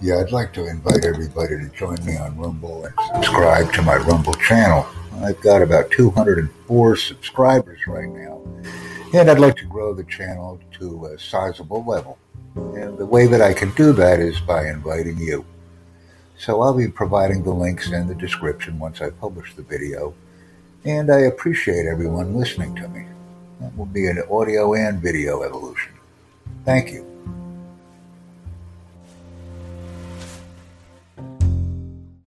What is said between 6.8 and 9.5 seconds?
subscribers right now, and I'd